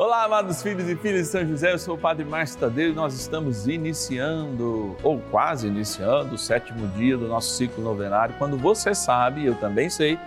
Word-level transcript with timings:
Olá, 0.00 0.24
amados 0.24 0.62
filhos 0.62 0.88
e 0.88 0.96
filhas 0.96 1.26
de 1.26 1.28
São 1.32 1.46
José, 1.46 1.74
eu 1.74 1.78
sou 1.78 1.94
o 1.94 1.98
Padre 1.98 2.24
Márcio 2.24 2.58
Tadeu 2.58 2.88
e 2.88 2.94
nós 2.94 3.12
estamos 3.12 3.66
iniciando, 3.66 4.96
ou 5.02 5.20
quase 5.30 5.66
iniciando, 5.66 6.36
o 6.36 6.38
sétimo 6.38 6.88
dia 6.96 7.18
do 7.18 7.28
nosso 7.28 7.54
ciclo 7.54 7.84
novenário, 7.84 8.34
quando 8.38 8.56
você 8.56 8.94
sabe, 8.94 9.44
eu 9.44 9.54
também 9.56 9.90
sei, 9.90 10.18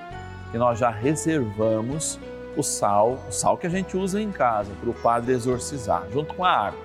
que 0.52 0.60
nós 0.60 0.78
já 0.78 0.92
reservamos 0.92 2.20
o 2.56 2.62
sal, 2.62 3.18
o 3.28 3.32
sal 3.32 3.58
que 3.58 3.66
a 3.66 3.70
gente 3.70 3.98
usa 3.98 4.22
em 4.22 4.32
casa, 4.32 4.70
para 4.80 4.92
o 4.92 4.94
Padre 4.94 5.34
exorcizar, 5.34 6.04
junto 6.14 6.36
com 6.36 6.46
a 6.46 6.52
água. 6.68 6.80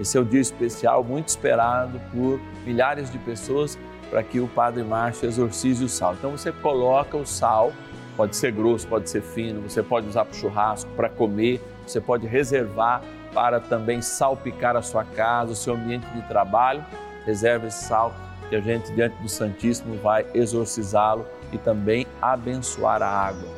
Esse 0.00 0.16
é 0.16 0.20
o 0.22 0.24
dia 0.24 0.40
especial, 0.40 1.04
muito 1.04 1.28
esperado 1.28 2.00
por 2.10 2.40
milhares 2.64 3.12
de 3.12 3.18
pessoas, 3.18 3.78
para 4.08 4.22
que 4.22 4.40
o 4.40 4.48
Padre 4.48 4.82
Márcio 4.82 5.28
exorcize 5.28 5.84
o 5.84 5.90
sal. 5.90 6.14
Então 6.14 6.30
você 6.30 6.50
coloca 6.50 7.18
o 7.18 7.26
sal, 7.26 7.70
pode 8.16 8.34
ser 8.34 8.50
grosso, 8.50 8.88
pode 8.88 9.10
ser 9.10 9.20
fino, 9.20 9.60
você 9.60 9.82
pode 9.82 10.08
usar 10.08 10.24
para 10.24 10.32
churrasco, 10.38 10.90
para 10.96 11.10
comer, 11.10 11.60
você 11.90 12.00
pode 12.00 12.26
reservar 12.26 13.02
para 13.32 13.60
também 13.60 14.00
salpicar 14.00 14.76
a 14.76 14.82
sua 14.82 15.04
casa, 15.04 15.52
o 15.52 15.56
seu 15.56 15.74
ambiente 15.74 16.06
de 16.08 16.22
trabalho. 16.22 16.84
Reserve 17.26 17.66
esse 17.66 17.84
sal 17.84 18.14
que 18.48 18.56
a 18.56 18.60
gente, 18.60 18.92
diante 18.92 19.16
do 19.22 19.28
Santíssimo, 19.28 19.96
vai 19.96 20.26
exorcizá-lo 20.34 21.26
e 21.52 21.58
também 21.58 22.06
abençoar 22.20 23.02
a 23.02 23.08
água. 23.08 23.48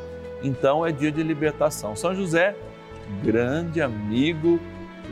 Então 0.42 0.86
é 0.86 0.92
dia 0.92 1.10
de 1.10 1.22
libertação. 1.22 1.96
São 1.96 2.14
José, 2.14 2.56
grande 3.22 3.82
amigo 3.82 4.60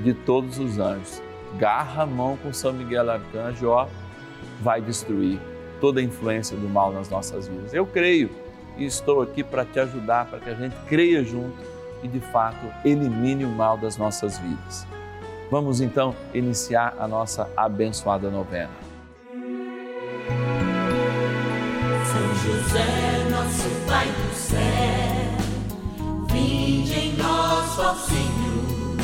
de 0.03 0.15
todos 0.15 0.59
os 0.59 0.79
anjos, 0.79 1.23
garra 1.59 2.03
a 2.03 2.07
mão 2.07 2.37
com 2.37 2.53
São 2.53 2.73
Miguel 2.73 3.11
Arcanjo, 3.11 3.69
ó, 3.69 3.87
vai 4.61 4.81
destruir 4.81 5.39
toda 5.81 6.01
a 6.01 6.03
influência 6.03 6.57
do 6.57 6.69
mal 6.69 6.93
nas 6.93 7.09
nossas 7.09 7.47
vidas. 7.47 7.73
Eu 7.73 7.87
creio 7.87 8.31
e 8.77 8.85
estou 8.85 9.23
aqui 9.23 9.45
para 9.45 9.65
te 9.65 9.79
ajudar, 9.79 10.27
para 10.27 10.41
que 10.41 10.51
a 10.51 10.55
gente 10.55 10.75
creia 10.89 11.23
junto 11.23 11.74
e 12.05 12.09
de 12.09 12.21
fato 12.21 12.67
elimine 12.85 13.45
o 13.47 13.49
mal 13.49 13.79
das 13.79 13.97
nossas 13.97 14.39
vidas. 14.39 14.87
Vamos 15.51 15.81
então 15.81 16.15
iniciar 16.35 16.95
a 16.99 17.09
nossa 17.09 17.51
abençoada 17.57 18.31
novena. 18.31 18.71
São 22.05 22.35
José, 22.35 23.29
nosso 23.31 23.69
Pai 23.89 24.07
do 24.07 24.35
céu, 24.35 24.59
vinde 26.31 26.93
em 26.93 27.17
nós, 27.17 27.79
ó 27.79 27.95
Senhor, 27.95 28.97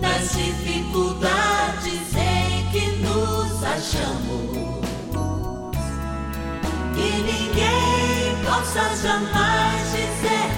nas 0.00 0.32
dificuldades 0.32 2.14
em 2.16 2.70
que 2.70 2.96
nos 3.02 3.62
achamos. 3.62 4.88
Que 6.94 7.10
ninguém 7.22 8.44
possa 8.44 8.96
jamais 8.96 9.90
dizer 9.92 10.57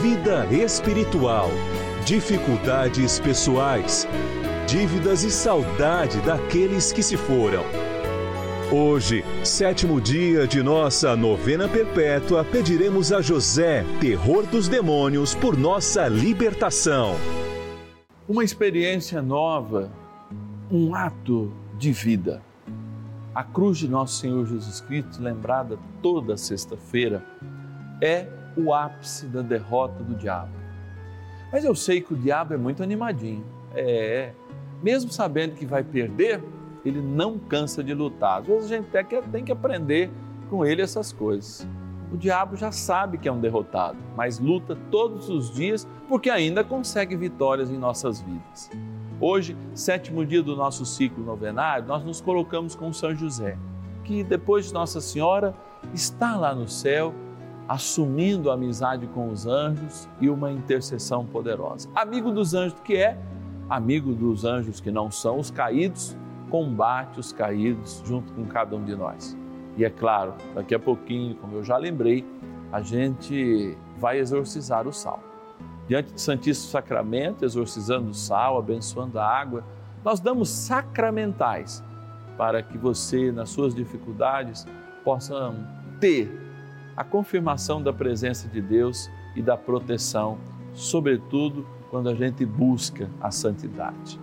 vida 0.00 0.46
espiritual, 0.50 1.48
dificuldades 2.04 3.20
pessoais, 3.20 4.08
dívidas 4.66 5.22
e 5.22 5.30
saudade 5.30 6.20
daqueles 6.22 6.92
que 6.92 7.02
se 7.02 7.16
foram. 7.16 7.62
Hoje, 8.72 9.24
sétimo 9.44 10.00
dia 10.00 10.48
de 10.48 10.62
nossa 10.62 11.14
novena 11.14 11.68
perpétua, 11.68 12.44
pediremos 12.44 13.12
a 13.12 13.20
José, 13.20 13.84
terror 14.00 14.44
dos 14.46 14.68
demônios, 14.68 15.34
por 15.34 15.56
nossa 15.56 16.08
libertação. 16.08 17.14
Uma 18.28 18.42
experiência 18.42 19.22
nova, 19.22 19.92
um 20.70 20.94
ato 20.94 21.52
de 21.78 21.92
vida. 21.92 22.42
A 23.34 23.44
cruz 23.44 23.78
de 23.78 23.88
nosso 23.88 24.20
Senhor 24.20 24.44
Jesus 24.46 24.80
Cristo, 24.80 25.22
lembrada 25.22 25.78
toda 26.02 26.36
sexta-feira, 26.36 27.24
é 28.00 28.26
o 28.56 28.72
ápice 28.72 29.26
da 29.26 29.42
derrota 29.42 30.02
do 30.02 30.14
diabo. 30.14 30.52
Mas 31.52 31.64
eu 31.64 31.74
sei 31.74 32.00
que 32.00 32.14
o 32.14 32.16
diabo 32.16 32.54
é 32.54 32.56
muito 32.56 32.82
animadinho. 32.82 33.44
É, 33.74 34.32
mesmo 34.82 35.10
sabendo 35.10 35.54
que 35.54 35.64
vai 35.64 35.82
perder, 35.82 36.42
ele 36.84 37.00
não 37.00 37.38
cansa 37.38 37.82
de 37.82 37.94
lutar. 37.94 38.40
Às 38.40 38.46
vezes 38.46 38.72
a 38.72 38.76
gente 38.76 38.96
até 38.96 39.22
tem 39.22 39.44
que 39.44 39.52
aprender 39.52 40.10
com 40.50 40.64
ele 40.64 40.82
essas 40.82 41.12
coisas. 41.12 41.66
O 42.12 42.16
diabo 42.16 42.56
já 42.56 42.70
sabe 42.70 43.18
que 43.18 43.28
é 43.28 43.32
um 43.32 43.40
derrotado, 43.40 43.98
mas 44.16 44.38
luta 44.38 44.76
todos 44.90 45.28
os 45.28 45.52
dias 45.52 45.86
porque 46.08 46.30
ainda 46.30 46.62
consegue 46.62 47.16
vitórias 47.16 47.70
em 47.70 47.78
nossas 47.78 48.20
vidas. 48.20 48.70
Hoje, 49.20 49.56
sétimo 49.74 50.24
dia 50.24 50.42
do 50.42 50.54
nosso 50.54 50.84
ciclo 50.84 51.24
novenário, 51.24 51.86
nós 51.86 52.04
nos 52.04 52.20
colocamos 52.20 52.74
com 52.74 52.92
São 52.92 53.14
José, 53.14 53.56
que 54.04 54.22
depois 54.22 54.66
de 54.66 54.74
Nossa 54.74 55.00
Senhora 55.00 55.54
está 55.92 56.36
lá 56.36 56.54
no 56.54 56.68
céu 56.68 57.14
assumindo 57.68 58.50
amizade 58.50 59.06
com 59.08 59.30
os 59.30 59.46
anjos 59.46 60.08
e 60.20 60.28
uma 60.28 60.52
intercessão 60.52 61.24
poderosa. 61.24 61.88
Amigo 61.94 62.30
dos 62.30 62.54
anjos 62.54 62.78
que 62.80 62.96
é, 62.96 63.18
amigo 63.68 64.12
dos 64.12 64.44
anjos 64.44 64.80
que 64.80 64.90
não 64.90 65.10
são 65.10 65.38
os 65.38 65.50
caídos, 65.50 66.16
combate 66.50 67.18
os 67.18 67.32
caídos 67.32 68.02
junto 68.04 68.32
com 68.32 68.44
cada 68.44 68.76
um 68.76 68.84
de 68.84 68.94
nós. 68.94 69.36
E 69.76 69.84
é 69.84 69.90
claro, 69.90 70.34
daqui 70.54 70.74
a 70.74 70.78
pouquinho, 70.78 71.34
como 71.36 71.56
eu 71.56 71.64
já 71.64 71.76
lembrei, 71.76 72.24
a 72.70 72.80
gente 72.80 73.76
vai 73.98 74.18
exorcizar 74.18 74.86
o 74.86 74.92
sal. 74.92 75.20
Diante 75.88 76.12
do 76.12 76.20
Santíssimo 76.20 76.70
Sacramento, 76.70 77.44
exorcizando 77.44 78.10
o 78.10 78.14
sal, 78.14 78.58
abençoando 78.58 79.18
a 79.18 79.26
água, 79.26 79.64
nós 80.04 80.20
damos 80.20 80.48
sacramentais 80.48 81.82
para 82.36 82.62
que 82.62 82.76
você, 82.76 83.32
nas 83.32 83.50
suas 83.50 83.74
dificuldades, 83.74 84.66
possa 85.04 85.54
ter 86.00 86.43
a 86.96 87.02
confirmação 87.02 87.82
da 87.82 87.92
presença 87.92 88.48
de 88.48 88.60
Deus 88.60 89.10
e 89.34 89.42
da 89.42 89.56
proteção, 89.56 90.38
sobretudo 90.72 91.66
quando 91.90 92.08
a 92.08 92.14
gente 92.14 92.44
busca 92.44 93.08
a 93.20 93.30
santidade. 93.30 94.20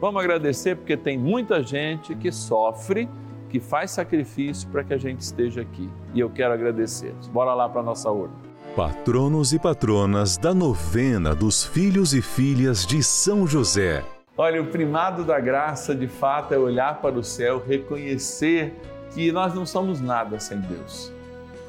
Vamos 0.00 0.20
agradecer 0.22 0.76
porque 0.76 0.96
tem 0.96 1.16
muita 1.16 1.62
gente 1.62 2.14
que 2.14 2.30
sofre, 2.30 3.08
que 3.48 3.58
faz 3.58 3.92
sacrifício 3.92 4.68
para 4.68 4.84
que 4.84 4.92
a 4.92 4.98
gente 4.98 5.20
esteja 5.20 5.62
aqui. 5.62 5.88
E 6.12 6.20
eu 6.20 6.28
quero 6.28 6.52
agradecer. 6.52 7.14
Bora 7.32 7.54
lá 7.54 7.68
para 7.68 7.80
a 7.80 7.84
nossa 7.84 8.10
urna. 8.10 8.34
Patronos 8.74 9.54
e 9.54 9.58
patronas 9.58 10.36
da 10.36 10.52
novena 10.52 11.34
dos 11.34 11.64
filhos 11.64 12.12
e 12.12 12.20
filhas 12.20 12.84
de 12.84 13.02
São 13.02 13.46
José. 13.46 14.04
Olha, 14.36 14.60
o 14.60 14.66
primado 14.66 15.24
da 15.24 15.40
graça 15.40 15.94
de 15.94 16.06
fato 16.06 16.52
é 16.52 16.58
olhar 16.58 17.00
para 17.00 17.18
o 17.18 17.24
céu, 17.24 17.62
reconhecer 17.66 18.74
que 19.14 19.32
nós 19.32 19.54
não 19.54 19.64
somos 19.64 19.98
nada 19.98 20.38
sem 20.38 20.60
Deus 20.60 21.15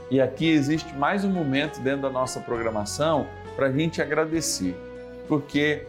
e 0.09 0.21
aqui 0.21 0.49
existe 0.49 0.95
mais 0.95 1.25
um 1.25 1.29
momento 1.29 1.79
dentro 1.81 2.03
da 2.03 2.09
nossa 2.09 2.39
programação 2.39 3.27
para 3.55 3.67
a 3.67 3.71
gente 3.71 4.01
agradecer, 4.01 4.75
porque 5.27 5.85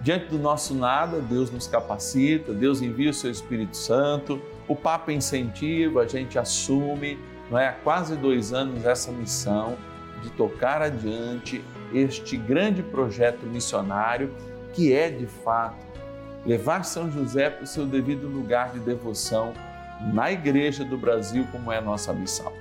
diante 0.00 0.26
do 0.26 0.38
nosso 0.38 0.74
nada, 0.74 1.20
Deus 1.20 1.50
nos 1.50 1.66
capacita, 1.66 2.52
Deus 2.54 2.80
envia 2.80 3.10
o 3.10 3.14
seu 3.14 3.30
Espírito 3.30 3.76
Santo, 3.76 4.40
o 4.66 4.74
Papa 4.74 5.12
incentiva, 5.12 6.02
a 6.02 6.06
gente 6.06 6.38
assume, 6.38 7.18
não 7.50 7.58
é? 7.58 7.68
há 7.68 7.72
quase 7.72 8.16
dois 8.16 8.52
anos 8.52 8.84
essa 8.84 9.10
missão 9.10 9.76
de 10.22 10.30
tocar 10.30 10.80
adiante 10.80 11.62
este 11.92 12.36
grande 12.36 12.82
projeto 12.82 13.46
missionário 13.46 14.34
que 14.72 14.92
é 14.92 15.10
de 15.10 15.26
fato 15.26 15.86
levar 16.46 16.84
São 16.84 17.10
José 17.10 17.50
para 17.50 17.64
o 17.64 17.66
seu 17.66 17.84
devido 17.84 18.26
lugar 18.26 18.72
de 18.72 18.80
devoção 18.80 19.52
na 20.12 20.30
Igreja 20.30 20.84
do 20.84 20.96
Brasil, 20.96 21.46
como 21.50 21.72
é 21.72 21.78
a 21.78 21.80
nossa 21.80 22.12
missão. 22.12 22.52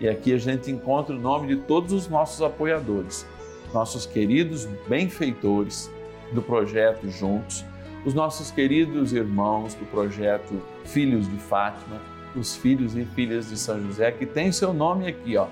E 0.00 0.08
aqui 0.08 0.32
a 0.32 0.38
gente 0.38 0.70
encontra 0.70 1.14
o 1.14 1.18
nome 1.18 1.48
de 1.48 1.56
todos 1.62 1.92
os 1.92 2.08
nossos 2.08 2.40
apoiadores, 2.42 3.26
nossos 3.72 4.06
queridos 4.06 4.66
benfeitores, 4.88 5.90
do 6.32 6.42
projeto 6.42 7.08
Juntos, 7.08 7.64
os 8.04 8.14
nossos 8.14 8.50
queridos 8.50 9.12
irmãos 9.12 9.74
do 9.74 9.84
projeto 9.86 10.60
Filhos 10.84 11.28
de 11.28 11.36
Fátima, 11.36 12.00
os 12.36 12.56
filhos 12.56 12.96
e 12.96 13.04
filhas 13.04 13.48
de 13.48 13.58
São 13.58 13.80
José, 13.82 14.12
que 14.12 14.26
tem 14.26 14.52
seu 14.52 14.72
nome 14.72 15.06
aqui, 15.06 15.36
ó, 15.36 15.46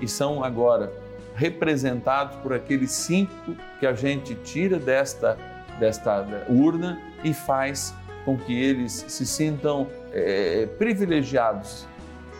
e 0.00 0.08
são 0.08 0.42
agora 0.42 0.92
representados 1.34 2.36
por 2.36 2.52
aqueles 2.52 2.90
cinco 2.92 3.56
que 3.78 3.86
a 3.86 3.94
gente 3.94 4.34
tira 4.36 4.78
desta, 4.78 5.38
desta 5.78 6.44
urna 6.48 7.00
e 7.22 7.32
faz 7.32 7.94
com 8.24 8.36
que 8.36 8.52
eles 8.52 9.04
se 9.08 9.26
sintam 9.26 9.88
é, 10.12 10.66
privilegiados, 10.78 11.86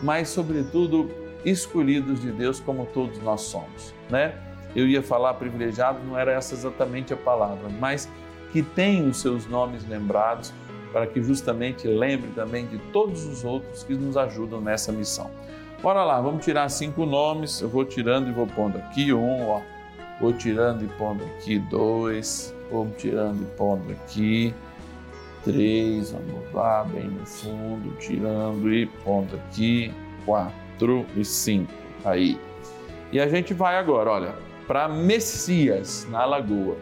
mas, 0.01 0.29
sobretudo, 0.29 1.09
escolhidos 1.45 2.21
de 2.21 2.31
Deus 2.31 2.59
como 2.59 2.85
todos 2.85 3.21
nós 3.21 3.41
somos, 3.41 3.93
né? 4.09 4.33
Eu 4.75 4.87
ia 4.87 5.03
falar 5.03 5.35
privilegiado, 5.35 5.99
não 6.03 6.17
era 6.17 6.31
essa 6.31 6.55
exatamente 6.55 7.13
a 7.13 7.17
palavra, 7.17 7.69
mas 7.79 8.09
que 8.51 8.61
tem 8.61 9.07
os 9.07 9.17
seus 9.17 9.45
nomes 9.47 9.87
lembrados 9.87 10.53
para 10.91 11.07
que 11.07 11.21
justamente 11.21 11.87
lembre 11.87 12.29
também 12.35 12.65
de 12.67 12.77
todos 12.91 13.25
os 13.25 13.43
outros 13.43 13.83
que 13.83 13.93
nos 13.93 14.15
ajudam 14.15 14.61
nessa 14.61 14.91
missão. 14.91 15.29
Bora 15.81 16.03
lá, 16.03 16.21
vamos 16.21 16.45
tirar 16.45 16.69
cinco 16.69 17.05
nomes. 17.05 17.61
Eu 17.61 17.67
vou 17.67 17.83
tirando 17.83 18.29
e 18.29 18.31
vou 18.31 18.47
pondo 18.47 18.77
aqui 18.77 19.11
um, 19.11 19.49
ó. 19.49 19.61
Vou 20.21 20.31
tirando 20.31 20.83
e 20.83 20.87
pondo 20.87 21.23
aqui 21.25 21.59
dois. 21.59 22.55
Vou 22.71 22.87
tirando 22.97 23.41
e 23.41 23.45
pondo 23.57 23.91
aqui 23.91 24.53
três. 25.43 26.11
Vamos 26.11 26.53
lá, 26.53 26.83
bem 26.83 27.05
no 27.05 27.25
fundo, 27.25 27.95
tirando 27.97 28.71
e 28.71 28.85
pondo 28.85 29.35
aqui 29.35 29.91
quatro 30.25 30.62
e 31.15 31.23
cinco. 31.23 31.71
Aí. 32.03 32.39
E 33.11 33.19
a 33.19 33.27
gente 33.27 33.53
vai 33.53 33.77
agora, 33.77 34.09
olha, 34.09 34.35
para 34.67 34.87
Messias 34.87 36.07
na 36.09 36.25
Lagoa 36.25 36.77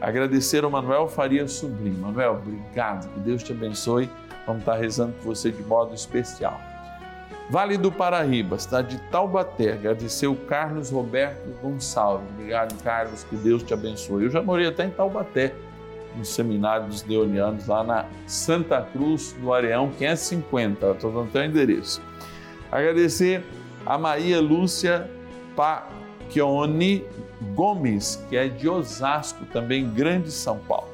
agradecer 0.00 0.64
ao 0.64 0.70
Manuel 0.70 1.08
Faria 1.08 1.46
Sobrinho. 1.48 1.98
Manuel, 1.98 2.40
obrigado, 2.42 3.12
que 3.12 3.20
Deus 3.20 3.42
te 3.42 3.52
abençoe. 3.52 4.08
Vamos 4.46 4.62
estar 4.62 4.76
rezando 4.76 5.12
por 5.14 5.34
você 5.34 5.50
de 5.50 5.62
modo 5.62 5.94
especial. 5.94 6.60
Vale 7.48 7.78
do 7.78 7.92
Paraíba, 7.92 8.58
cidade 8.58 8.96
de 8.96 9.02
Taubaté, 9.04 9.74
agradecer 9.74 10.26
o 10.26 10.34
Carlos 10.34 10.90
Roberto 10.90 11.48
Gonçalves. 11.62 12.28
Obrigado, 12.30 12.76
Carlos, 12.82 13.22
que 13.22 13.36
Deus 13.36 13.62
te 13.62 13.72
abençoe. 13.72 14.24
Eu 14.24 14.30
já 14.30 14.42
morei 14.42 14.66
até 14.66 14.84
em 14.84 14.90
Taubaté, 14.90 15.54
no 16.16 16.24
seminário 16.24 16.88
dos 16.88 17.02
Deonianos, 17.02 17.68
lá 17.68 17.84
na 17.84 18.06
Santa 18.26 18.82
Cruz 18.92 19.32
do 19.34 19.52
Areão 19.52 19.90
550. 19.90 20.90
Estou 20.90 21.12
dando 21.12 21.28
até 21.28 21.42
o 21.42 21.44
endereço. 21.44 22.02
Agradecer 22.76 23.42
a 23.86 23.96
Maria 23.96 24.38
Lúcia 24.38 25.10
Pacchioni 25.56 27.06
Gomes, 27.54 28.22
que 28.28 28.36
é 28.36 28.48
de 28.48 28.68
Osasco, 28.68 29.46
também 29.46 29.88
Grande 29.88 30.30
São 30.30 30.58
Paulo. 30.58 30.90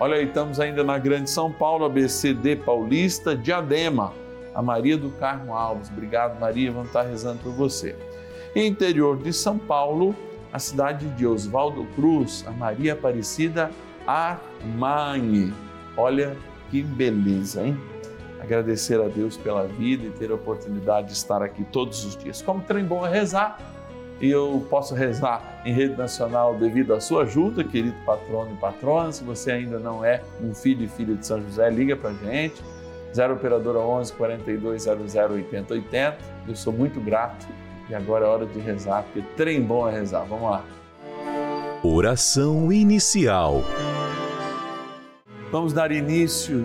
Olha 0.00 0.16
aí, 0.16 0.24
estamos 0.24 0.58
ainda 0.58 0.82
na 0.82 0.96
Grande 0.96 1.28
São 1.28 1.52
Paulo, 1.52 1.84
ABCD 1.84 2.56
Paulista, 2.56 3.36
Diadema, 3.36 4.14
a 4.54 4.62
Maria 4.62 4.96
do 4.96 5.10
Carmo 5.10 5.52
Alves. 5.52 5.90
Obrigado, 5.90 6.40
Maria, 6.40 6.72
vamos 6.72 6.86
estar 6.86 7.02
rezando 7.02 7.42
por 7.42 7.52
você. 7.52 7.94
interior 8.54 9.18
de 9.18 9.30
São 9.30 9.58
Paulo, 9.58 10.16
a 10.50 10.58
cidade 10.58 11.06
de 11.10 11.26
Oswaldo 11.26 11.84
Cruz, 11.94 12.46
a 12.48 12.50
Maria 12.50 12.94
Aparecida 12.94 13.70
Armani. 14.06 15.52
Olha 15.98 16.34
que 16.70 16.80
beleza, 16.82 17.62
hein? 17.62 17.78
Agradecer 18.46 19.00
a 19.00 19.08
Deus 19.08 19.36
pela 19.36 19.66
vida 19.66 20.06
e 20.06 20.10
ter 20.10 20.30
a 20.30 20.36
oportunidade 20.36 21.08
de 21.08 21.14
estar 21.14 21.42
aqui 21.42 21.64
todos 21.64 22.04
os 22.04 22.16
dias. 22.16 22.40
Como 22.40 22.62
trem 22.62 22.84
bom 22.84 23.04
é 23.04 23.10
rezar 23.10 23.58
e 24.20 24.30
eu 24.30 24.64
posso 24.70 24.94
rezar 24.94 25.62
em 25.64 25.72
rede 25.72 25.96
nacional 25.96 26.54
devido 26.54 26.94
à 26.94 27.00
sua 27.00 27.24
ajuda, 27.24 27.64
querido 27.64 27.96
patrono 28.06 28.52
e 28.52 28.56
patrona. 28.56 29.10
Se 29.10 29.24
você 29.24 29.50
ainda 29.50 29.80
não 29.80 30.04
é 30.04 30.22
um 30.40 30.54
filho 30.54 30.84
e 30.84 30.88
filha 30.88 31.16
de 31.16 31.26
São 31.26 31.42
José, 31.42 31.68
liga 31.70 31.96
para 31.96 32.12
gente, 32.12 32.62
0 33.12 33.34
Operadora 33.34 33.80
11 33.80 34.12
42 34.12 34.82
00 34.84 35.34
80 35.34 35.74
80. 35.74 36.18
Eu 36.46 36.54
sou 36.54 36.72
muito 36.72 37.00
grato 37.00 37.48
e 37.90 37.96
agora 37.96 38.26
é 38.26 38.28
hora 38.28 38.46
de 38.46 38.60
rezar, 38.60 39.02
porque 39.02 39.22
trem 39.36 39.60
bom 39.60 39.88
é 39.88 39.92
rezar. 39.92 40.24
Vamos 40.24 40.48
lá. 40.48 40.64
Oração 41.82 42.72
inicial. 42.72 43.64
Vamos 45.50 45.72
dar 45.72 45.90
início 45.90 46.64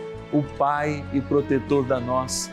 o 0.31 0.43
Pai 0.57 1.05
e 1.13 1.21
protetor 1.21 1.85
da 1.85 1.99
nossa 1.99 2.51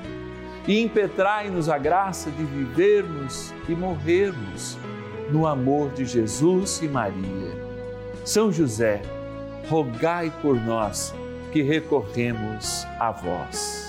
e 0.67 0.83
impetrai-nos 0.83 1.69
a 1.69 1.79
graça 1.79 2.31
de 2.31 2.45
vivermos 2.45 3.55
e 3.67 3.75
morrermos 3.75 4.77
no 5.31 5.47
amor 5.47 5.91
de 5.93 6.05
Jesus 6.05 6.83
e 6.83 6.89
Maria. 6.89 7.57
São 8.25 8.53
José, 8.53 9.01
rogai 9.69 10.31
por 10.43 10.61
nós 10.61 11.15
que 11.53 11.63
recorremos 11.63 12.85
a 13.01 13.11
vós. 13.11 13.89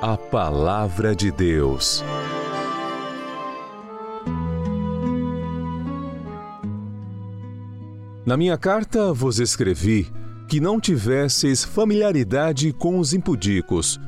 A 0.00 0.16
Palavra 0.16 1.14
de 1.14 1.32
Deus. 1.32 2.04
Na 8.24 8.36
minha 8.36 8.56
carta 8.56 9.12
vos 9.12 9.40
escrevi 9.40 10.12
que 10.52 10.60
não 10.60 10.78
tivesseis 10.78 11.64
familiaridade 11.64 12.74
com 12.74 12.98
os 12.98 13.14
impudicos 13.14 13.98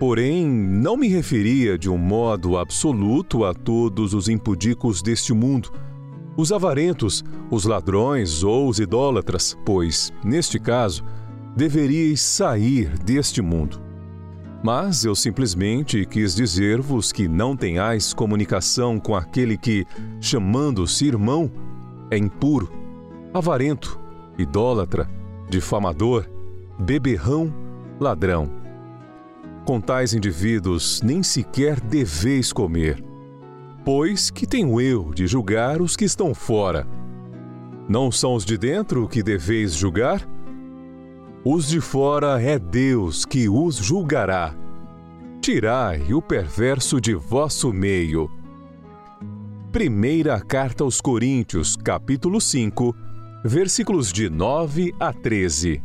Porém, 0.00 0.48
não 0.48 0.96
me 0.96 1.06
referia 1.06 1.76
de 1.76 1.90
um 1.90 1.98
modo 1.98 2.56
absoluto 2.56 3.44
a 3.44 3.52
todos 3.52 4.14
os 4.14 4.26
impudicos 4.26 5.02
deste 5.02 5.34
mundo, 5.34 5.70
os 6.34 6.50
avarentos, 6.50 7.22
os 7.50 7.66
ladrões 7.66 8.42
ou 8.42 8.70
os 8.70 8.78
idólatras, 8.78 9.54
pois, 9.66 10.10
neste 10.24 10.58
caso, 10.58 11.04
deveríeis 11.54 12.22
sair 12.22 12.96
deste 13.00 13.42
mundo. 13.42 13.82
Mas 14.64 15.04
eu 15.04 15.14
simplesmente 15.14 16.06
quis 16.06 16.34
dizer-vos 16.34 17.12
que 17.12 17.28
não 17.28 17.54
tenhais 17.54 18.14
comunicação 18.14 18.98
com 18.98 19.14
aquele 19.14 19.58
que, 19.58 19.84
chamando-se 20.22 21.04
irmão, 21.06 21.52
é 22.10 22.16
impuro, 22.16 22.72
avarento, 23.34 24.00
idólatra, 24.38 25.06
difamador, 25.48 26.26
beberrão, 26.78 27.52
ladrão. 28.00 28.50
Com 29.64 29.80
tais 29.80 30.12
indivíduos 30.12 31.00
nem 31.02 31.22
sequer 31.22 31.80
deveis 31.80 32.52
comer, 32.52 33.02
pois 33.84 34.30
que 34.30 34.46
tenho 34.46 34.80
eu 34.80 35.12
de 35.14 35.26
julgar 35.26 35.80
os 35.80 35.96
que 35.96 36.04
estão 36.04 36.34
fora? 36.34 36.86
Não 37.88 38.10
são 38.10 38.34
os 38.34 38.44
de 38.44 38.56
dentro 38.56 39.08
que 39.08 39.22
deveis 39.22 39.74
julgar? 39.74 40.26
Os 41.44 41.68
de 41.68 41.80
fora 41.80 42.40
é 42.40 42.58
Deus 42.58 43.26
que 43.26 43.48
os 43.48 43.76
julgará. 43.76 44.54
Tirai 45.42 46.14
o 46.14 46.22
perverso 46.22 46.98
de 46.98 47.14
vosso 47.14 47.70
meio. 47.70 48.30
Primeira 49.70 50.40
carta 50.40 50.84
aos 50.84 51.02
Coríntios, 51.02 51.76
capítulo 51.76 52.40
5, 52.40 52.96
versículos 53.46 54.10
de 54.10 54.30
9 54.30 54.94
a 54.98 55.12
13. 55.12 55.82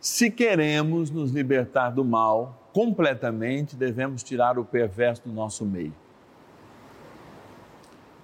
Se 0.00 0.30
queremos 0.30 1.10
nos 1.10 1.32
libertar 1.32 1.90
do 1.90 2.04
mal 2.04 2.70
completamente, 2.72 3.74
devemos 3.74 4.22
tirar 4.22 4.60
o 4.60 4.64
perverso 4.64 5.22
do 5.24 5.32
nosso 5.32 5.66
meio. 5.66 5.92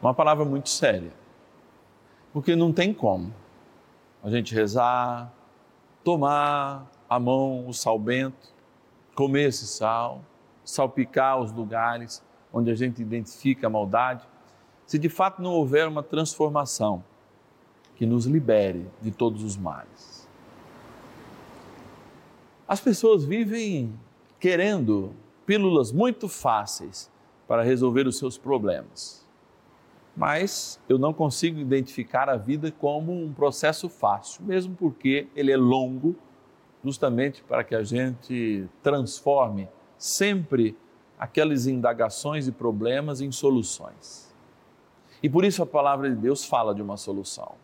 Uma 0.01 0.15
palavra 0.15 0.45
muito 0.45 0.69
séria. 0.69 1.11
Porque 2.33 2.55
não 2.55 2.73
tem 2.73 2.95
como 2.95 3.35
a 4.23 4.31
gente 4.31 4.55
rezar, 4.55 5.33
tomar 6.05 6.89
a 7.11 7.19
mão 7.19 7.67
o 7.67 7.75
sal 7.75 7.99
bento, 7.99 8.55
comer 9.17 9.49
esse 9.49 9.67
sal, 9.67 10.23
salpicar 10.65 11.41
os 11.41 11.51
lugares 11.51 12.23
onde 12.53 12.71
a 12.71 12.75
gente 12.77 13.03
identifica 13.03 13.67
a 13.67 13.71
maldade, 13.71 14.25
se 14.89 14.99
de 14.99 15.11
fato 15.11 15.43
não 15.43 15.53
houver 15.53 15.87
uma 15.87 16.03
transformação 16.03 17.05
que 17.95 18.07
nos 18.07 18.25
libere 18.25 18.87
de 19.03 19.11
todos 19.11 19.45
os 19.45 19.55
males. 19.55 20.27
As 22.67 22.81
pessoas 22.81 23.23
vivem 23.23 23.93
querendo 24.41 25.13
pílulas 25.45 25.93
muito 25.93 26.27
fáceis 26.27 27.11
para 27.47 27.63
resolver 27.63 28.07
os 28.07 28.17
seus 28.17 28.39
problemas. 28.39 29.29
Mas 30.17 30.81
eu 30.89 30.99
não 30.99 31.13
consigo 31.13 31.61
identificar 31.61 32.31
a 32.31 32.37
vida 32.39 32.73
como 32.73 33.13
um 33.13 33.31
processo 33.31 33.91
fácil, 33.91 34.43
mesmo 34.43 34.75
porque 34.75 35.29
ele 35.37 35.53
é 35.53 35.57
longo, 35.57 36.17
justamente 36.83 37.43
para 37.43 37.63
que 37.63 37.75
a 37.75 37.83
gente 37.83 38.67
transforme 38.83 39.69
sempre 39.99 40.75
aquelas 41.19 41.67
indagações 41.67 42.49
e 42.49 42.53
problemas 42.53 43.21
em 43.21 43.31
soluções. 43.31 44.28
E 45.23 45.29
por 45.29 45.45
isso 45.45 45.63
a 45.63 45.67
palavra 45.67 46.09
de 46.09 46.17
Deus 46.17 46.45
fala 46.45 46.75
de 46.75 46.83
uma 46.83 46.97
solução. 46.97 47.55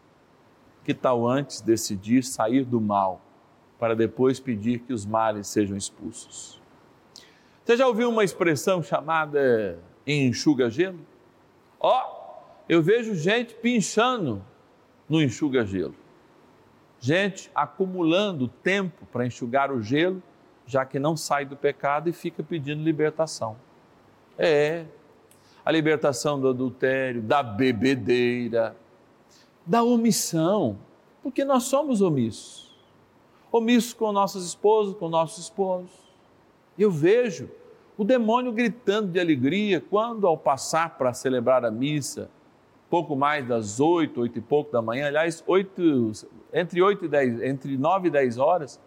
Que 0.85 0.93
tal 0.93 1.27
antes 1.27 1.61
decidir 1.61 2.23
sair 2.23 2.65
do 2.65 2.81
mal, 2.81 3.21
para 3.79 3.95
depois 3.95 4.41
pedir 4.41 4.81
que 4.81 4.93
os 4.93 5.07
males 5.07 5.47
sejam 5.49 5.77
expulsos? 5.77 6.61
Você 7.65 7.77
já 7.77 7.87
ouviu 7.87 8.11
uma 8.11 8.25
expressão 8.25 8.83
chamada 8.83 9.79
enxuga-gelo? 10.07 10.99
Ó, 11.81 11.91
oh, 11.91 12.35
eu 12.69 12.83
vejo 12.83 13.15
gente 13.15 13.55
pinchando 13.55 14.45
no 15.09 15.23
enxuga-gelo. 15.23 15.95
Gente 17.01 17.51
acumulando 17.55 18.49
tempo 18.49 19.07
para 19.07 19.27
enxugar 19.27 19.71
o 19.71 19.83
gelo, 19.83 20.23
já 20.67 20.85
que 20.85 20.99
não 20.99 21.17
sai 21.17 21.45
do 21.45 21.57
pecado 21.57 22.09
e 22.09 22.13
fica 22.13 22.43
pedindo 22.43 22.83
libertação. 22.83 23.57
É, 24.39 24.87
a 25.65 25.73
libertação 25.73 26.39
do 26.39 26.49
adultério, 26.49 27.23
da 27.23 27.43
bebedeira, 27.43 28.77
da 29.65 29.83
omissão, 29.83 30.79
porque 31.23 31.45
nós 31.45 31.65
somos 31.65 32.03
omissos. 32.03 32.75
Omissos 33.51 33.95
com 33.95 34.13
nossas 34.13 34.45
esposas, 34.45 34.95
com 34.95 35.09
nossos 35.09 35.45
esposos. 35.45 35.91
Eu 36.79 36.91
vejo 36.91 37.49
o 37.97 38.05
demônio 38.05 38.53
gritando 38.53 39.11
de 39.11 39.19
alegria 39.19 39.81
quando, 39.81 40.27
ao 40.27 40.37
passar 40.37 40.99
para 40.99 41.15
celebrar 41.15 41.65
a 41.65 41.71
missa, 41.71 42.29
pouco 42.91 43.17
mais 43.17 43.47
das 43.47 43.81
oito, 43.81 44.21
oito 44.21 44.39
e 44.39 44.43
pouco 44.43 44.71
da 44.71 44.83
manhã, 44.83 45.07
aliás, 45.07 45.43
oito, 45.47 46.13
entre 46.53 46.83
oito 46.83 47.07
e 47.07 47.09
dez, 47.09 47.41
entre 47.43 47.79
nove 47.79 48.09
e 48.09 48.11
dez 48.11 48.37
horas, 48.37 48.81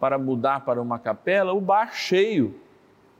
para 0.00 0.18
mudar 0.18 0.64
para 0.64 0.82
uma 0.82 0.98
capela, 0.98 1.52
o 1.52 1.60
bar 1.60 1.94
cheio 1.94 2.54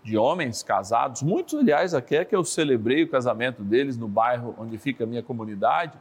de 0.05 0.19
homens 0.19 0.63
casados, 0.63 1.23
muitos, 1.23 1.59
aliás, 1.59 1.95
aqui 1.95 2.15
é 2.15 2.25
que 2.27 2.37
eu 2.37 2.45
celebrei 2.45 3.03
o 3.05 3.09
casamento 3.09 3.63
deles 3.63 3.97
no 3.97 4.07
bairro 4.07 4.55
onde 4.59 4.77
fica 4.77 5.05
a 5.05 5.07
minha 5.07 5.23
comunidade, 5.23 5.99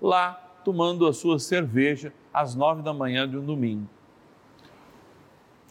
lá 0.00 0.34
tomando 0.64 1.04
a 1.04 1.12
sua 1.12 1.40
cerveja 1.40 2.12
às 2.32 2.54
nove 2.54 2.80
da 2.80 2.94
manhã 2.94 3.28
de 3.28 3.36
um 3.36 3.44
domingo. 3.44 3.88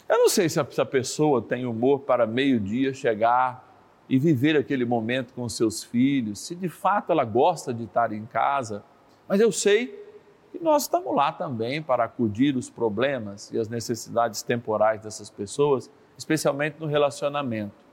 Eu 0.06 0.18
não 0.18 0.28
sei 0.28 0.50
se 0.50 0.60
essa 0.60 0.84
pessoa 0.84 1.40
tem 1.40 1.64
humor 1.64 2.00
para 2.00 2.26
meio-dia 2.26 2.92
chegar 2.92 3.64
e 4.10 4.18
viver 4.18 4.58
aquele 4.58 4.84
momento 4.84 5.32
com 5.32 5.48
seus 5.48 5.82
filhos, 5.82 6.40
se 6.40 6.54
de 6.54 6.68
fato 6.68 7.12
ela 7.12 7.24
gosta 7.24 7.72
de 7.72 7.84
estar 7.84 8.12
em 8.12 8.26
casa, 8.26 8.84
mas 9.26 9.40
eu 9.40 9.50
sei 9.50 10.04
que 10.52 10.62
nós 10.62 10.82
estamos 10.82 11.16
lá 11.16 11.32
também 11.32 11.82
para 11.82 12.04
acudir 12.04 12.54
os 12.56 12.68
problemas 12.68 13.50
e 13.50 13.58
as 13.58 13.68
necessidades 13.68 14.42
temporais 14.42 15.00
dessas 15.00 15.30
pessoas 15.30 15.90
especialmente 16.16 16.76
no 16.78 16.86
relacionamento. 16.86 17.84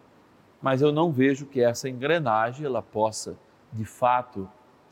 Mas 0.61 0.81
eu 0.81 0.91
não 0.91 1.11
vejo 1.11 1.45
que 1.45 1.61
essa 1.61 1.89
engrenagem 1.89 2.65
ela 2.65 2.81
possa, 2.81 3.35
de 3.73 3.83
fato, 3.83 4.47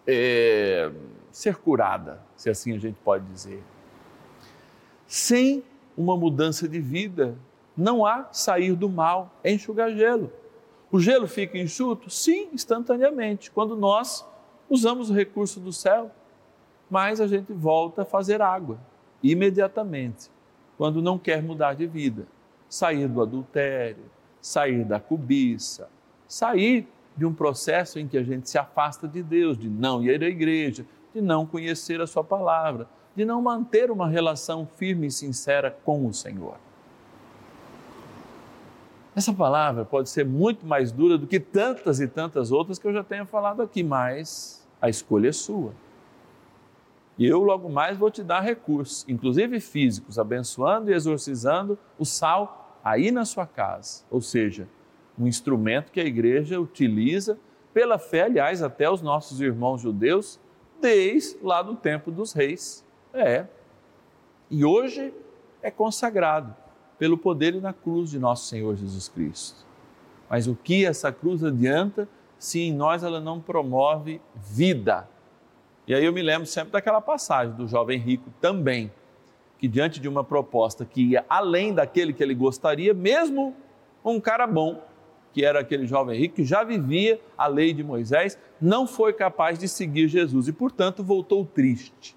é, 0.08 0.92
ser 1.32 1.58
curada, 1.58 2.22
se 2.36 2.50
assim 2.50 2.76
a 2.76 2.80
gente 2.80 2.98
pode 3.04 3.26
dizer. 3.26 3.64
Sem 5.06 5.64
uma 5.96 6.18
mudança 6.18 6.68
de 6.68 6.80
vida, 6.80 7.38
não 7.78 8.06
há 8.06 8.28
sair 8.32 8.76
do 8.76 8.90
mal, 8.90 9.32
é 9.44 9.52
enxugar 9.52 9.92
gelo. 9.92 10.32
O 10.92 11.00
gelo 11.00 11.28
fica 11.28 11.58
enxuto? 11.58 12.10
Sim, 12.10 12.50
instantaneamente, 12.52 13.52
quando 13.52 13.76
nós 13.76 14.26
usamos 14.68 15.10
o 15.10 15.14
recurso 15.14 15.60
do 15.60 15.72
céu, 15.72 16.12
mas 16.90 17.22
a 17.22 17.28
gente 17.28 17.54
volta 17.54 18.02
a 18.02 18.06
fazer 18.06 18.42
água 18.42 18.80
imediatamente, 19.22 20.32
quando 20.78 21.02
não 21.02 21.20
quer 21.20 21.44
mudar 21.44 21.76
de 21.76 21.86
vida 21.86 22.26
sair 22.70 23.08
do 23.08 23.22
adultério, 23.22 24.06
sair 24.40 24.86
da 24.86 25.00
cobiça, 25.00 25.90
sair 26.28 26.88
de 27.18 27.26
um 27.26 27.34
processo 27.34 28.00
em 28.00 28.08
que 28.08 28.18
a 28.18 28.24
gente 28.24 28.50
se 28.50 28.58
afasta 28.58 29.08
de 29.08 29.22
Deus, 29.22 29.58
de 29.58 29.68
não 29.68 30.02
ir 30.04 30.24
à 30.24 30.28
igreja, 30.28 30.86
de 31.14 31.22
não 31.22 31.46
conhecer 31.46 32.00
a 32.00 32.08
Sua 32.08 32.24
palavra, 32.24 32.88
de 33.16 33.26
não 33.26 33.42
manter 33.42 33.92
uma 33.92 34.08
relação 34.08 34.66
firme 34.66 35.08
e 35.08 35.12
sincera 35.12 35.76
com 35.84 36.06
o 36.06 36.14
Senhor. 36.14 36.56
Essa 39.16 39.34
palavra 39.34 39.84
pode 39.84 40.10
ser 40.10 40.26
muito 40.26 40.66
mais 40.66 40.92
dura 40.92 41.18
do 41.18 41.28
que 41.28 41.40
tantas 41.40 42.00
e 42.00 42.08
tantas 42.08 42.52
outras 42.52 42.80
que 42.80 42.88
eu 42.88 42.94
já 42.94 43.04
tenho 43.04 43.26
falado 43.26 43.62
aqui, 43.62 43.84
mas 43.84 44.66
a 44.82 44.88
escolha 44.88 45.28
é 45.28 45.34
sua. 45.34 45.74
E 47.20 47.28
eu 47.28 47.44
logo 47.44 47.68
mais 47.68 47.98
vou 47.98 48.10
te 48.10 48.24
dar 48.24 48.40
recursos, 48.40 49.06
inclusive 49.06 49.60
físicos, 49.60 50.18
abençoando 50.18 50.90
e 50.90 50.94
exorcizando 50.94 51.78
o 51.98 52.06
sal 52.06 52.80
aí 52.82 53.12
na 53.12 53.26
sua 53.26 53.46
casa. 53.46 54.06
Ou 54.10 54.22
seja, 54.22 54.70
um 55.20 55.28
instrumento 55.28 55.92
que 55.92 56.00
a 56.00 56.06
igreja 56.06 56.62
utiliza 56.62 57.38
pela 57.74 58.00
fé, 58.00 58.24
aliás, 58.24 58.64
até 58.64 58.90
os 58.90 59.02
nossos 59.02 59.42
irmãos 59.42 59.82
judeus, 59.82 60.40
desde 60.82 61.38
lá 61.44 61.62
do 61.62 61.76
tempo 61.76 62.10
dos 62.10 62.32
reis. 62.32 62.86
É. 63.14 63.46
E 64.50 64.64
hoje 64.64 65.14
é 65.62 65.70
consagrado 65.70 66.56
pelo 66.98 67.18
poder 67.18 67.54
e 67.54 67.60
na 67.60 67.74
cruz 67.74 68.12
de 68.12 68.18
nosso 68.18 68.48
Senhor 68.48 68.78
Jesus 68.78 69.10
Cristo. 69.10 69.66
Mas 70.30 70.48
o 70.48 70.56
que 70.56 70.86
essa 70.86 71.12
cruz 71.12 71.44
adianta 71.44 72.08
se 72.38 72.62
em 72.62 72.74
nós 72.74 73.04
ela 73.04 73.20
não 73.20 73.42
promove 73.42 74.22
vida? 74.36 75.06
E 75.89 75.96
aí 75.96 76.05
eu 76.05 76.13
me 76.13 76.22
lembro 76.22 76.46
sempre 76.46 76.74
daquela 76.74 77.01
passagem 77.01 77.55
do 77.55 77.67
jovem 77.67 77.98
rico 77.98 78.31
também, 78.39 78.91
que 79.58 79.67
diante 79.67 80.00
de 80.00 80.08
uma 80.08 80.24
proposta 80.24 80.86
que 80.86 81.01
ia 81.01 81.25
além 81.27 81.74
daquele 81.74 82.13
que 82.13 82.22
ele 82.22 82.36
gostaria, 82.36 82.93
mesmo 82.93 83.55
um 84.05 84.19
cara 84.19 84.46
bom, 84.46 84.84
que 85.34 85.43
era 85.43 85.62
aquele 85.62 85.88
jovem 85.88 86.15
rico 86.15 86.36
que 86.36 86.46
já 86.46 86.63
vivia 86.63 87.19
a 87.36 87.48
lei 87.48 87.74
de 87.74 87.84
Moisés, 87.84 88.38
não 88.62 88.86
foi 88.86 89.13
capaz 89.13 89.58
de 89.58 89.67
seguir 89.67 90.08
Jesus 90.08 90.48
e, 90.48 90.53
portanto, 90.53 91.03
voltou 91.03 91.43
triste. 91.43 92.15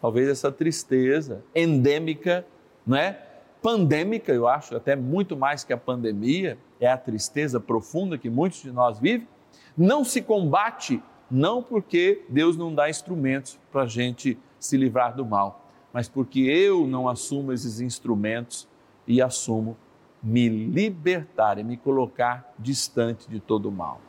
Talvez 0.00 0.26
essa 0.26 0.50
tristeza 0.50 1.44
endêmica, 1.54 2.46
não 2.86 2.96
é? 2.96 3.26
Pandêmica, 3.60 4.32
eu 4.32 4.48
acho, 4.48 4.74
até 4.74 4.96
muito 4.96 5.36
mais 5.36 5.64
que 5.64 5.72
a 5.74 5.76
pandemia, 5.76 6.56
é 6.80 6.88
a 6.88 6.96
tristeza 6.96 7.60
profunda 7.60 8.16
que 8.16 8.30
muitos 8.30 8.62
de 8.62 8.72
nós 8.72 8.98
vivem, 8.98 9.28
não 9.76 10.02
se 10.02 10.22
combate 10.22 11.02
Não 11.30 11.62
porque 11.62 12.24
Deus 12.28 12.56
não 12.56 12.74
dá 12.74 12.88
instrumentos 12.88 13.58
para 13.70 13.82
a 13.82 13.86
gente 13.86 14.38
se 14.58 14.76
livrar 14.76 15.14
do 15.14 15.24
mal, 15.24 15.66
mas 15.92 16.08
porque 16.08 16.40
eu 16.40 16.86
não 16.86 17.08
assumo 17.08 17.52
esses 17.52 17.80
instrumentos 17.80 18.66
e 19.06 19.20
assumo 19.20 19.76
me 20.22 20.48
libertar 20.48 21.58
e 21.58 21.64
me 21.64 21.76
colocar 21.76 22.52
distante 22.58 23.28
de 23.28 23.40
todo 23.40 23.68
o 23.68 23.72
mal. 23.72 24.00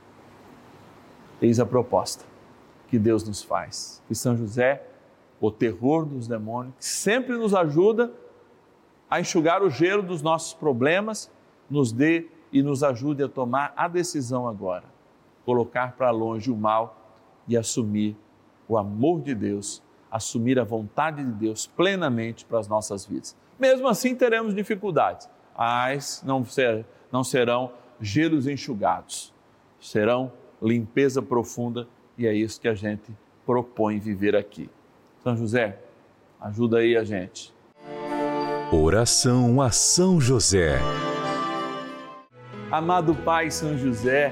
Eis 1.41 1.59
a 1.59 1.65
proposta 1.65 2.25
que 2.87 2.97
Deus 2.97 3.23
nos 3.23 3.43
faz. 3.43 4.01
Que 4.07 4.15
São 4.15 4.35
José, 4.35 4.85
o 5.39 5.51
terror 5.51 6.05
dos 6.05 6.27
demônios, 6.27 6.75
que 6.77 6.85
sempre 6.85 7.37
nos 7.37 7.53
ajuda 7.53 8.11
a 9.09 9.19
enxugar 9.19 9.61
o 9.61 9.69
gelo 9.69 10.03
dos 10.03 10.21
nossos 10.21 10.53
problemas, 10.53 11.31
nos 11.69 11.91
dê 11.91 12.27
e 12.51 12.61
nos 12.61 12.83
ajude 12.83 13.23
a 13.23 13.29
tomar 13.29 13.73
a 13.75 13.87
decisão 13.87 14.47
agora, 14.47 14.85
colocar 15.45 15.93
para 15.93 16.09
longe 16.09 16.51
o 16.51 16.55
mal 16.55 16.98
e 17.49 17.57
assumir 17.57 18.15
o 18.67 18.77
amor 18.77 19.21
de 19.21 19.33
Deus, 19.33 19.83
assumir 20.09 20.59
a 20.59 20.63
vontade 20.63 21.23
de 21.23 21.31
Deus 21.31 21.65
plenamente 21.65 22.45
para 22.45 22.59
as 22.59 22.67
nossas 22.67 23.05
vidas. 23.05 23.35
Mesmo 23.59 23.87
assim, 23.87 24.15
teremos 24.15 24.53
dificuldades, 24.53 25.27
mas 25.57 26.23
não, 26.25 26.45
ser, 26.45 26.85
não 27.11 27.23
serão 27.23 27.73
gelos 27.99 28.47
enxugados, 28.47 29.33
serão 29.81 30.31
limpeza 30.61 31.21
profunda 31.21 31.87
e 32.17 32.27
é 32.27 32.33
isso 32.33 32.61
que 32.61 32.67
a 32.67 32.75
gente 32.75 33.11
propõe 33.45 33.99
viver 33.99 34.35
aqui. 34.35 34.69
São 35.23 35.35
José, 35.35 35.79
ajuda 36.39 36.77
aí 36.77 36.95
a 36.95 37.03
gente. 37.03 37.53
Oração 38.71 39.61
a 39.61 39.71
São 39.71 40.21
José. 40.21 40.79
Amado 42.71 43.15
Pai 43.15 43.49
São 43.49 43.75
José, 43.75 44.31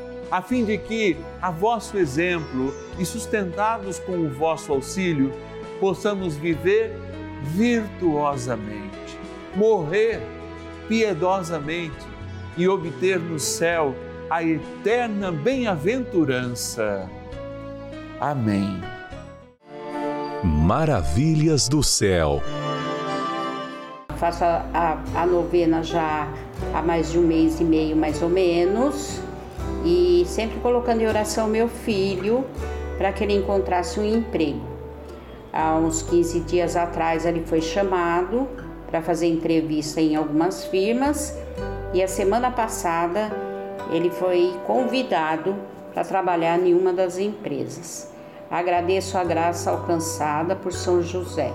a 0.31 0.41
fim 0.41 0.63
de 0.63 0.77
que, 0.77 1.17
a 1.41 1.51
vosso 1.51 1.97
exemplo 1.97 2.73
e 2.97 3.05
sustentados 3.05 3.99
com 3.99 4.13
o 4.13 4.29
vosso 4.29 4.71
auxílio, 4.71 5.33
possamos 5.79 6.37
viver 6.37 6.95
virtuosamente, 7.43 9.19
morrer 9.53 10.21
piedosamente 10.87 12.05
e 12.55 12.67
obter 12.67 13.19
no 13.19 13.39
céu 13.39 13.93
a 14.29 14.41
eterna 14.41 15.31
bem-aventurança. 15.31 17.09
Amém. 18.19 18.79
Maravilhas 20.43 21.67
do 21.67 21.83
céu. 21.83 22.41
Faço 24.17 24.45
a, 24.45 24.65
a, 24.73 25.21
a, 25.23 25.25
novena 25.25 25.83
já 25.83 26.31
há 26.73 26.81
mais 26.81 27.11
de 27.11 27.17
um 27.17 27.23
mês 27.23 27.59
e 27.59 27.63
meio, 27.63 27.97
mais 27.97 28.21
ou 28.21 28.29
menos, 28.29 29.19
e 29.83 30.23
sempre 30.27 30.59
colocando 30.59 31.01
em 31.01 31.07
oração 31.07 31.47
meu 31.47 31.67
filho 31.67 32.45
para 32.97 33.11
que 33.11 33.23
ele 33.23 33.35
encontrasse 33.35 33.99
um 33.99 34.05
emprego. 34.05 34.61
Há 35.51 35.75
uns 35.75 36.01
15 36.01 36.39
dias 36.41 36.75
atrás 36.75 37.25
ele 37.25 37.43
foi 37.45 37.61
chamado 37.61 38.47
para 38.87 39.01
fazer 39.01 39.27
entrevista 39.27 39.99
em 39.99 40.15
algumas 40.15 40.65
firmas 40.65 41.35
e 41.93 42.01
a 42.01 42.07
semana 42.07 42.51
passada 42.51 43.31
ele 43.91 44.09
foi 44.09 44.53
convidado 44.65 45.55
para 45.93 46.03
trabalhar 46.03 46.59
em 46.59 46.73
uma 46.73 46.93
das 46.93 47.17
empresas. 47.17 48.11
Agradeço 48.49 49.17
a 49.17 49.23
graça 49.23 49.71
alcançada 49.71 50.55
por 50.55 50.73
São 50.73 51.01
José. 51.01 51.51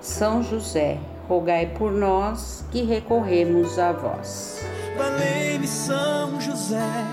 São 0.00 0.42
José, 0.42 0.98
rogai 1.28 1.72
por 1.78 1.90
nós 1.90 2.64
que 2.70 2.82
recorremos 2.82 3.78
a 3.78 3.92
vós. 3.92 4.60
Valei-me 4.96 5.66
São 5.66 6.40
José, 6.40 7.04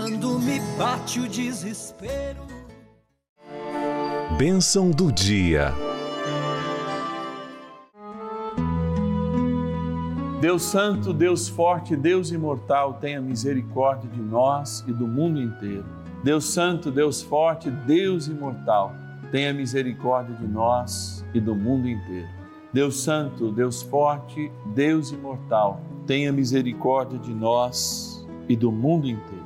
quando 0.00 0.38
me 0.38 0.58
bate 0.78 1.20
o 1.20 1.28
desespero. 1.28 2.40
Bênção 4.38 4.90
do 4.90 5.12
dia. 5.12 5.74
Deus 10.40 10.62
Santo, 10.62 11.12
Deus 11.12 11.50
Forte, 11.50 11.94
Deus 11.94 12.30
Imortal, 12.30 12.94
tenha 12.94 13.20
misericórdia 13.20 14.08
de 14.08 14.22
nós 14.22 14.82
e 14.88 14.92
do 14.94 15.06
mundo 15.06 15.38
inteiro. 15.38 15.84
Deus 16.24 16.46
Santo, 16.46 16.90
Deus 16.90 17.20
Forte, 17.20 17.70
Deus 17.70 18.26
Imortal, 18.26 18.94
tenha 19.30 19.52
misericórdia 19.52 20.34
de 20.34 20.46
nós 20.46 21.22
e 21.34 21.40
do 21.40 21.54
mundo 21.54 21.86
inteiro. 21.86 22.28
Deus 22.72 23.02
Santo, 23.02 23.52
Deus 23.52 23.82
Forte, 23.82 24.50
Deus 24.74 25.10
Imortal, 25.10 25.78
tenha 26.06 26.32
misericórdia 26.32 27.18
de 27.18 27.34
nós 27.34 28.26
e 28.48 28.56
do 28.56 28.72
mundo 28.72 29.06
inteiro. 29.06 29.39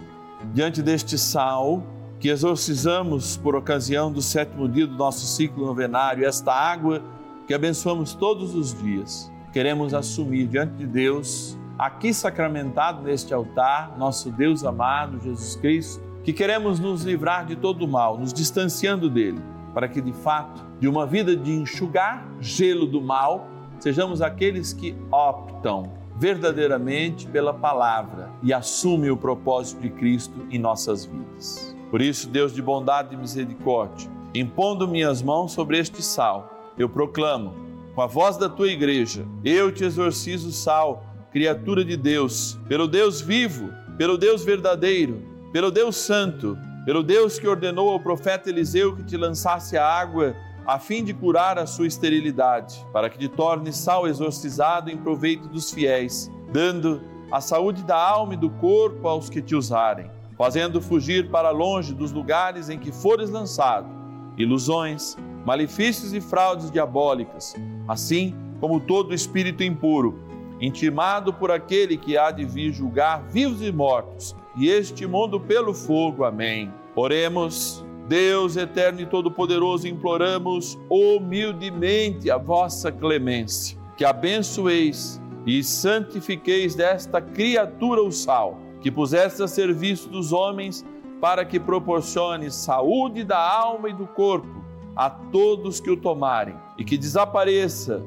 Diante 0.55 0.81
deste 0.81 1.19
sal 1.19 1.83
que 2.21 2.29
exorcizamos 2.29 3.37
por 3.37 3.57
ocasião 3.57 4.13
do 4.13 4.23
sétimo 4.23 4.69
dia 4.69 4.87
do 4.87 4.95
nosso 4.95 5.27
ciclo 5.27 5.67
novenário, 5.67 6.25
esta 6.25 6.53
água 6.53 7.03
que 7.45 7.53
abençoamos 7.53 8.15
todos 8.15 8.55
os 8.55 8.73
dias. 8.73 9.29
Queremos 9.53 9.93
assumir 9.93 10.47
diante 10.47 10.75
de 10.75 10.87
Deus, 10.87 11.59
aqui 11.77 12.15
sacramentado 12.15 13.03
neste 13.03 13.35
altar, 13.35 13.99
nosso 13.99 14.31
Deus 14.31 14.65
amado, 14.65 15.21
Jesus 15.21 15.57
Cristo, 15.57 16.01
que 16.23 16.33
queremos 16.33 16.79
nos 16.79 17.03
livrar 17.03 17.45
de 17.45 17.57
todo 17.57 17.85
o 17.85 17.89
mal, 17.89 18.17
nos 18.17 18.33
distanciando 18.33 19.11
dele, 19.11 19.43
para 19.75 19.89
que 19.89 20.01
de 20.01 20.13
fato, 20.13 20.65
de 20.79 20.87
uma 20.87 21.05
vida 21.05 21.35
de 21.35 21.51
enxugar 21.51 22.29
gelo 22.41 22.87
do 22.87 23.01
mal, 23.01 23.49
sejamos 23.81 24.23
aqueles 24.23 24.73
que 24.73 24.95
optam 25.11 26.04
verdadeiramente 26.17 27.27
pela 27.27 27.53
palavra 27.53 28.31
e 28.43 28.53
assumem 28.53 29.11
o 29.11 29.17
propósito 29.17 29.81
de 29.81 29.91
Cristo 29.91 30.47
em 30.51 30.59
nossas 30.59 31.05
vidas. 31.05 31.77
Por 31.91 32.01
isso, 32.01 32.29
Deus 32.29 32.53
de 32.53 32.63
bondade 32.63 33.15
e 33.15 33.19
misericórdia, 33.19 34.11
impondo 34.35 34.89
minhas 34.89 35.23
mãos 35.23 35.53
sobre 35.53 35.79
este 35.79 36.03
sal, 36.03 36.73
eu 36.79 36.89
proclamo 36.89 37.55
com 37.95 38.03
a 38.03 38.07
voz 38.07 38.37
da 38.37 38.49
tua 38.49 38.69
igreja, 38.69 39.25
eu 39.45 39.71
te 39.71 39.85
exorcizo, 39.85 40.51
Sal, 40.51 41.07
criatura 41.31 41.85
de 41.85 41.97
Deus, 41.97 42.59
pelo 42.69 42.89
Deus 42.89 43.21
vivo, 43.21 43.71
pelo 43.97 44.19
Deus 44.19 44.45
verdadeiro, 44.45 45.23
pelo 45.53 45.71
Deus 45.71 45.97
santo, 45.97 46.59
pelo 46.85 47.05
Deus 47.05 47.39
que 47.39 47.47
ordenou 47.47 47.89
ao 47.91 48.01
profeta 48.01 48.51
Eliseu 48.51 48.97
que 48.97 49.05
te 49.05 49.17
lançasse 49.17 49.77
a 49.77 49.87
água 49.87 50.35
a 50.67 50.79
fim 50.79 51.05
de 51.05 51.13
curar 51.13 51.59
a 51.59 51.67
sua 51.67 51.87
esterilidade, 51.87 52.85
para 52.93 53.11
que 53.11 53.19
te 53.19 53.29
torne 53.29 53.73
sal 53.73 54.07
exorcizado 54.07 54.91
em 54.91 54.97
proveito 54.97 55.49
dos 55.49 55.71
fiéis, 55.71 56.31
dando 56.53 57.03
a 57.31 57.41
saúde 57.41 57.83
da 57.83 57.97
alma 57.97 58.35
e 58.35 58.39
do 58.39 58.51
corpo 58.51 59.07
aos 59.09 59.29
que 59.29 59.43
te 59.43 59.55
usarem, 59.55 60.11
fazendo 60.37 60.81
fugir 60.81 61.31
para 61.31 61.51
longe 61.51 61.93
dos 61.93 62.13
lugares 62.13 62.69
em 62.69 62.79
que 62.79 62.93
fores 62.93 63.31
lançado 63.31 64.05
ilusões, 64.37 65.17
malefícios 65.45 66.13
e 66.13 66.21
fraudes 66.21 66.71
diabólicas, 66.71 67.55
assim 67.87 68.35
como 68.61 68.81
todo 68.81 69.15
espírito 69.15 69.63
impuro, 69.63 70.19
intimado 70.61 71.33
por 71.33 71.51
aquele 71.51 71.97
que 71.97 72.17
há 72.17 72.31
de 72.31 72.45
vir 72.45 72.73
julgar 72.73 73.23
vivos 73.29 73.63
e 73.63 73.71
mortos, 73.71 74.35
e 74.57 74.69
este 74.69 75.07
mundo 75.07 75.41
pelo 75.41 75.75
fogo. 75.75 76.25
Amém. 76.25 76.73
Oremos. 76.95 77.85
Deus 78.09 78.57
eterno 78.57 79.01
e 79.01 79.07
todo-poderoso, 79.07 79.89
imploramos 79.89 80.79
humildemente 80.91 82.31
a 82.31 82.37
vossa 82.37 82.93
clemência, 82.93 83.79
que 83.97 84.05
abençoeis 84.05 85.21
e 85.47 85.63
santifiqueis 85.65 86.75
desta 86.75 87.21
criatura 87.21 88.03
o 88.03 88.13
sal, 88.13 88.59
que 88.81 88.91
puseste 88.91 89.43
a 89.43 89.49
serviço 89.49 90.09
dos 90.09 90.33
homens, 90.33 90.85
para 91.21 91.45
que 91.45 91.59
proporcione 91.59 92.51
saúde 92.51 93.25
da 93.25 93.39
alma 93.39 93.89
e 93.89 93.95
do 93.95 94.07
corpo 94.07 94.63
a 94.95 95.09
todos 95.09 95.81
que 95.81 95.91
o 95.91 95.97
tomarem, 95.97 96.55
e 96.77 96.85
que 96.85 96.99
desapareça 96.99 98.03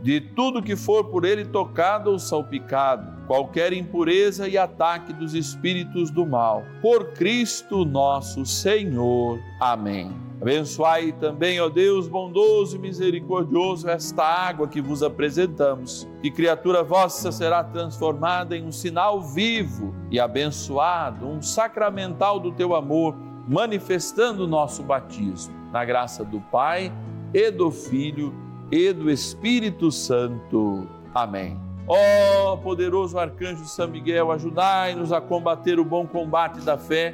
de 0.00 0.20
tudo 0.20 0.62
que 0.62 0.76
for 0.76 1.04
por 1.04 1.24
ele 1.24 1.44
tocado 1.44 2.10
ou 2.10 2.18
salpicado, 2.18 3.19
qualquer 3.30 3.72
impureza 3.72 4.48
e 4.48 4.58
ataque 4.58 5.12
dos 5.12 5.34
espíritos 5.34 6.10
do 6.10 6.26
mal. 6.26 6.64
Por 6.82 7.12
Cristo 7.12 7.84
nosso 7.84 8.44
Senhor. 8.44 9.38
Amém. 9.60 10.10
Abençoai 10.42 11.12
também, 11.12 11.60
ó 11.60 11.68
Deus 11.68 12.08
bondoso 12.08 12.74
e 12.74 12.80
misericordioso, 12.80 13.88
esta 13.88 14.24
água 14.24 14.66
que 14.66 14.80
vos 14.80 15.00
apresentamos, 15.00 16.08
que 16.20 16.28
criatura 16.28 16.82
vossa 16.82 17.30
será 17.30 17.62
transformada 17.62 18.56
em 18.56 18.64
um 18.64 18.72
sinal 18.72 19.22
vivo 19.22 19.94
e 20.10 20.18
abençoado, 20.18 21.24
um 21.24 21.40
sacramental 21.40 22.40
do 22.40 22.50
teu 22.50 22.74
amor, 22.74 23.14
manifestando 23.46 24.42
o 24.42 24.48
nosso 24.48 24.82
batismo. 24.82 25.54
Na 25.70 25.84
graça 25.84 26.24
do 26.24 26.40
Pai 26.40 26.92
e 27.32 27.48
do 27.48 27.70
Filho 27.70 28.34
e 28.72 28.92
do 28.92 29.08
Espírito 29.08 29.92
Santo. 29.92 30.88
Amém. 31.14 31.69
Ó 31.92 32.52
oh, 32.52 32.58
poderoso 32.58 33.18
arcanjo 33.18 33.64
São 33.64 33.88
Miguel, 33.88 34.30
ajudai-nos 34.30 35.12
a 35.12 35.20
combater 35.20 35.80
o 35.80 35.84
bom 35.84 36.06
combate 36.06 36.60
da 36.60 36.78
fé 36.78 37.12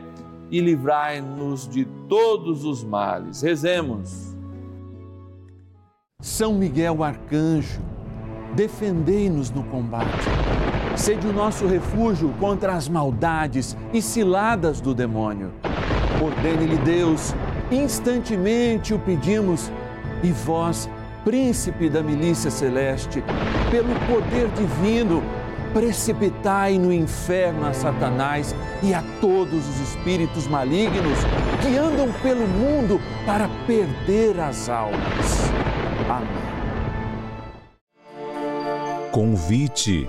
e 0.50 0.60
livrai-nos 0.60 1.66
de 1.66 1.86
todos 2.06 2.62
os 2.62 2.84
males. 2.84 3.40
Rezemos. 3.40 4.36
São 6.20 6.52
Miguel 6.52 7.02
arcanjo, 7.02 7.80
defendei-nos 8.54 9.50
no 9.50 9.64
combate. 9.64 10.28
Sede 10.94 11.26
o 11.26 11.32
nosso 11.32 11.66
refúgio 11.66 12.34
contra 12.38 12.74
as 12.74 12.86
maldades 12.86 13.74
e 13.94 14.02
ciladas 14.02 14.78
do 14.78 14.94
demônio. 14.94 15.54
Ordene-lhe 16.22 16.76
Deus, 16.84 17.34
instantemente 17.72 18.92
o 18.92 18.98
pedimos, 18.98 19.72
e 20.22 20.30
vós 20.32 20.86
príncipe 21.26 21.90
da 21.90 22.04
milícia 22.04 22.52
celeste, 22.52 23.20
pelo 23.68 23.92
poder 24.06 24.46
divino, 24.50 25.20
precipitai 25.74 26.78
no 26.78 26.92
inferno 26.92 27.66
a 27.66 27.72
Satanás 27.72 28.54
e 28.80 28.94
a 28.94 29.02
todos 29.20 29.68
os 29.68 29.80
espíritos 29.80 30.46
malignos 30.46 31.18
que 31.60 31.76
andam 31.76 32.12
pelo 32.22 32.46
mundo 32.46 33.00
para 33.26 33.48
perder 33.66 34.38
as 34.38 34.68
almas. 34.68 35.50
Amém. 36.08 36.28
Convite. 39.10 40.08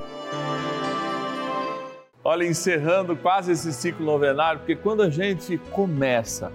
Olha, 2.24 2.46
encerrando 2.46 3.16
quase 3.16 3.54
esse 3.54 3.74
ciclo 3.74 4.06
novenário, 4.06 4.60
porque 4.60 4.76
quando 4.76 5.02
a 5.02 5.10
gente 5.10 5.58
começa 5.72 6.52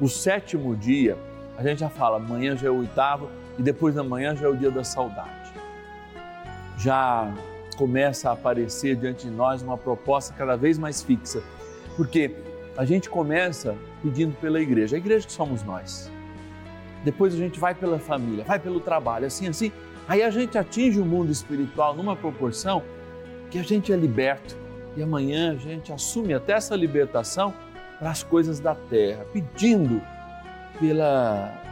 o 0.00 0.08
sétimo 0.08 0.74
dia, 0.74 1.18
a 1.58 1.62
gente 1.62 1.80
já 1.80 1.90
fala, 1.90 2.16
amanhã 2.16 2.56
já 2.56 2.68
é 2.68 2.70
o 2.70 2.78
oitavo, 2.78 3.28
e 3.58 3.62
depois 3.62 3.94
da 3.94 4.02
manhã 4.02 4.34
já 4.34 4.46
é 4.46 4.48
o 4.48 4.56
dia 4.56 4.70
da 4.70 4.84
saudade. 4.84 5.52
Já 6.78 7.32
começa 7.76 8.30
a 8.30 8.32
aparecer 8.32 8.96
diante 8.96 9.26
de 9.26 9.32
nós 9.32 9.62
uma 9.62 9.76
proposta 9.76 10.34
cada 10.36 10.56
vez 10.56 10.78
mais 10.78 11.02
fixa, 11.02 11.42
porque 11.96 12.34
a 12.76 12.84
gente 12.84 13.08
começa 13.08 13.74
pedindo 14.02 14.34
pela 14.36 14.60
igreja, 14.60 14.96
a 14.96 14.98
igreja 14.98 15.26
que 15.26 15.32
somos 15.32 15.62
nós. 15.62 16.10
Depois 17.04 17.34
a 17.34 17.36
gente 17.36 17.58
vai 17.58 17.74
pela 17.74 17.98
família, 17.98 18.44
vai 18.44 18.58
pelo 18.58 18.80
trabalho, 18.80 19.26
assim, 19.26 19.48
assim. 19.48 19.72
Aí 20.08 20.22
a 20.22 20.30
gente 20.30 20.58
atinge 20.58 21.00
o 21.00 21.04
mundo 21.04 21.30
espiritual 21.30 21.94
numa 21.94 22.16
proporção 22.16 22.82
que 23.50 23.58
a 23.58 23.62
gente 23.62 23.92
é 23.92 23.96
liberto. 23.96 24.56
E 24.96 25.02
amanhã 25.02 25.52
a 25.52 25.56
gente 25.56 25.92
assume 25.92 26.34
até 26.34 26.54
essa 26.54 26.74
libertação 26.74 27.54
para 27.98 28.10
as 28.10 28.22
coisas 28.22 28.60
da 28.60 28.74
terra, 28.74 29.24
pedindo 29.32 30.02
pela 30.78 31.65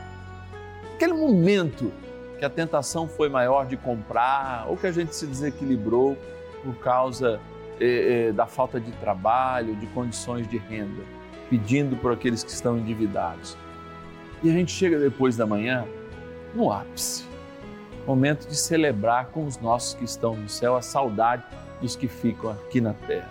aquele 0.95 1.13
momento 1.13 1.93
que 2.39 2.45
a 2.45 2.51
tentação 2.51 3.09
foi 3.09 3.29
maior 3.29 3.67
de 3.67 3.77
comprar 3.77 4.67
ou 4.69 4.77
que 4.77 4.87
a 4.87 4.93
gente 4.93 5.15
se 5.15 5.27
desequilibrou 5.27 6.17
por 6.63 6.75
causa 6.77 7.41
eh, 7.81 8.29
eh, 8.29 8.33
da 8.33 8.47
falta 8.47 8.81
de 8.81 8.91
trabalho, 8.93 9.75
de 9.77 9.87
condições 9.89 10.49
de 10.49 10.57
renda, 10.57 11.03
pedindo 11.51 11.97
por 11.97 12.13
aqueles 12.13 12.43
que 12.43 12.51
estão 12.51 12.79
endividados. 12.79 13.57
E 14.43 14.51
a 14.51 14.53
gente 14.53 14.73
chega 14.73 14.99
depois 14.99 15.37
da 15.37 15.47
manhã 15.47 15.85
no 16.55 16.73
ápice, 16.73 17.25
momento 18.07 18.47
de 18.47 18.57
celebrar 18.57 19.27
com 19.27 19.45
os 19.45 19.59
nossos 19.59 19.95
que 19.95 20.05
estão 20.05 20.37
no 20.37 20.49
céu 20.49 20.77
a 20.77 20.83
saudade 20.83 21.43
dos 21.81 21.97
que 21.97 22.07
ficam 22.07 22.51
aqui 22.51 22.81
na 22.81 22.95
terra. 22.95 23.31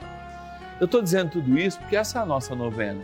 Eu 0.80 0.86
estou 0.86 1.02
dizendo 1.02 1.32
tudo 1.32 1.58
isso 1.58 1.80
porque 1.80 1.96
essa 1.96 2.20
é 2.20 2.22
a 2.22 2.26
nossa 2.26 2.56
novena, 2.56 3.04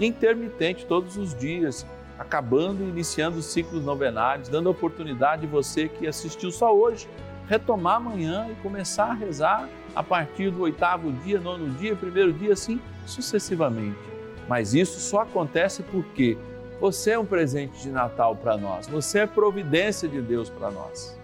intermitente 0.00 0.86
todos 0.86 1.16
os 1.16 1.34
dias 1.34 1.84
acabando 2.20 2.84
e 2.84 2.88
iniciando 2.90 3.38
os 3.38 3.46
ciclos 3.46 3.82
novenários, 3.82 4.46
dando 4.46 4.68
a 4.68 4.72
oportunidade 4.72 5.40
de 5.40 5.46
você 5.46 5.88
que 5.88 6.06
assistiu 6.06 6.50
só 6.50 6.76
hoje, 6.76 7.08
retomar 7.48 7.96
amanhã 7.96 8.46
e 8.50 8.54
começar 8.56 9.06
a 9.06 9.14
rezar 9.14 9.66
a 9.96 10.02
partir 10.02 10.50
do 10.50 10.60
oitavo 10.60 11.10
dia, 11.10 11.40
nono 11.40 11.70
dia, 11.70 11.96
primeiro 11.96 12.30
dia, 12.30 12.52
assim 12.52 12.78
sucessivamente. 13.06 13.98
Mas 14.46 14.74
isso 14.74 15.00
só 15.00 15.20
acontece 15.22 15.82
porque 15.82 16.36
você 16.78 17.12
é 17.12 17.18
um 17.18 17.24
presente 17.24 17.80
de 17.80 17.88
Natal 17.88 18.36
para 18.36 18.54
nós, 18.58 18.86
você 18.86 19.20
é 19.20 19.26
providência 19.26 20.06
de 20.06 20.20
Deus 20.20 20.50
para 20.50 20.70
nós. 20.70 21.18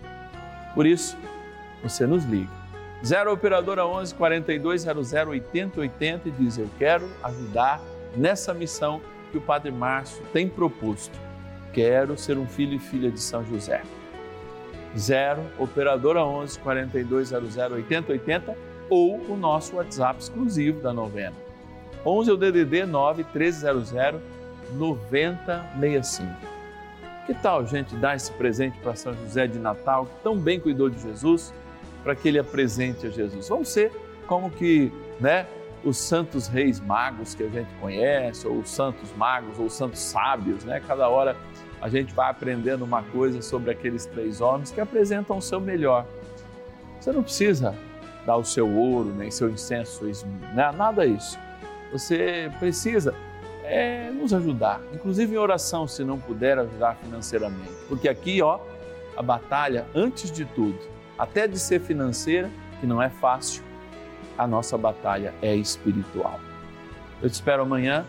Por 0.75 0.87
isso, 0.87 1.15
você 1.83 2.07
nos 2.07 2.25
liga. 2.25 2.51
0 3.05 3.35
Operadora 3.35 3.87
11 3.87 4.15
42 4.15 4.83
00 4.83 5.31
80 5.31 5.81
80 5.81 6.29
e 6.29 6.33
diz: 6.33 6.57
Eu 6.57 6.71
quero 6.79 7.07
ajudar 7.23 7.83
nessa 8.17 8.55
missão 8.55 9.03
que 9.31 9.39
o 9.39 9.41
Padre 9.41 9.71
Márcio 9.71 10.23
tem 10.33 10.49
proposto. 10.49 11.19
Quero 11.73 12.17
ser 12.17 12.39
um 12.39 12.47
filho 12.47 12.75
e 12.75 12.79
filha 12.79 13.11
de 13.11 13.21
São 13.21 13.45
José. 13.45 13.83
0 14.97 15.43
operadora 15.59 16.25
11 16.25 16.59
4200 16.59 17.57
8080 17.57 18.57
ou 18.89 19.21
o 19.29 19.37
nosso 19.37 19.77
WhatsApp 19.77 20.21
exclusivo 20.21 20.81
da 20.81 20.93
novena. 20.93 21.35
11 22.05 22.31
é 22.31 22.33
o 22.33 22.37
DDD 22.37 22.87
9 22.87 23.25
1300 23.35 23.93
9065. 24.73 26.57
Que 27.27 27.35
tal, 27.35 27.67
gente, 27.67 27.95
dar 27.97 28.15
esse 28.15 28.31
presente 28.33 28.79
para 28.79 28.95
São 28.95 29.13
José 29.15 29.47
de 29.47 29.59
Natal, 29.59 30.07
que 30.07 30.23
tão 30.23 30.39
bem 30.39 30.61
cuidou 30.61 30.89
de 30.89 31.01
Jesus, 31.01 31.53
para 32.05 32.15
que 32.15 32.29
ele 32.29 32.39
apresente 32.39 33.07
a 33.07 33.11
Jesus? 33.11 33.49
Vamos 33.49 33.69
ser 33.69 33.91
como 34.27 34.49
que, 34.49 34.93
né, 35.21 35.47
os 35.87 35.97
santos 35.99 36.49
reis 36.49 36.81
magos 36.81 37.37
que 37.37 37.45
a 37.45 37.49
gente 37.49 37.73
conhece, 37.81 38.47
ou 38.47 38.59
os 38.59 38.69
santos 38.69 39.13
magos, 39.17 39.57
ou 39.57 39.67
os 39.67 39.73
santos 39.73 40.01
sábios, 40.01 40.65
né? 40.65 40.83
Cada 40.85 41.09
hora 41.09 41.37
a 41.81 41.89
gente 41.89 42.13
vai 42.13 42.29
aprendendo 42.29 42.85
uma 42.85 43.05
coisa 43.05 43.41
sobre 43.41 43.71
aqueles 43.71 44.05
três 44.05 44.41
homens 44.41 44.73
que 44.73 44.81
apresentam 44.81 45.39
o 45.39 45.41
seu 45.43 45.61
melhor. 45.61 46.05
Você 46.99 47.13
não 47.13 47.23
precisa 47.23 47.73
dar 48.27 48.37
o 48.37 48.45
seu 48.45 48.69
ouro, 48.69 49.15
nem 49.15 49.31
seu 49.31 49.49
incenso, 49.49 50.05
né? 50.55 50.73
nada 50.77 51.07
disso. 51.07 51.39
Você 51.93 52.51
precisa 52.59 53.15
é, 53.63 54.11
nos 54.11 54.35
ajudar, 54.35 54.81
inclusive 54.93 55.37
em 55.37 55.39
oração, 55.39 55.87
se 55.87 56.03
não 56.03 56.19
puder 56.19 56.59
ajudar 56.59 56.97
financeiramente. 56.97 57.71
Porque 57.89 58.09
aqui, 58.09 58.43
ó, 58.43 58.59
a 59.17 59.23
batalha, 59.23 59.87
antes 59.95 60.33
de 60.33 60.45
tudo, 60.45 60.79
até 61.17 61.47
de 61.47 61.61
ser 61.61 61.81
financeira, 61.81 62.51
que 62.81 62.87
não 62.87 63.01
é 63.01 63.09
fácil, 63.09 63.63
a 64.39 64.47
nossa 64.47 64.77
batalha 64.77 65.35
é 65.43 65.55
espiritual. 65.55 66.41
Eu 67.23 67.31
te 67.31 67.35
espero 67.35 67.63
amanhã, 67.63 68.05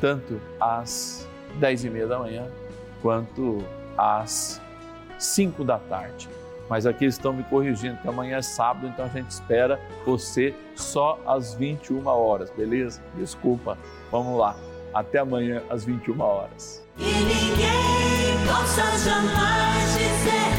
tanto 0.00 0.40
às 0.60 1.26
dez 1.58 1.84
e 1.84 1.90
meia 1.90 2.06
da 2.06 2.18
manhã, 2.18 2.46
quanto 3.00 3.64
às 3.96 4.60
cinco 5.18 5.64
da 5.64 5.78
tarde. 5.78 6.28
Mas 6.68 6.86
aqui 6.86 7.04
estão 7.04 7.32
me 7.32 7.42
corrigindo 7.44 7.98
que 7.98 8.08
amanhã 8.08 8.38
é 8.38 8.42
sábado, 8.42 8.86
então 8.86 9.04
a 9.04 9.08
gente 9.08 9.30
espera 9.30 9.78
você 10.04 10.54
só 10.74 11.20
às 11.26 11.54
21 11.54 12.06
horas, 12.06 12.50
beleza? 12.50 13.02
Desculpa. 13.14 13.76
Vamos 14.10 14.38
lá. 14.38 14.56
Até 14.92 15.18
amanhã 15.18 15.62
às 15.68 15.84
21 15.84 16.20
horas. 16.20 16.82
E 16.98 17.02
ninguém 17.02 18.46
possa 18.46 18.82
jamais 18.98 19.92
dizer 19.92 20.53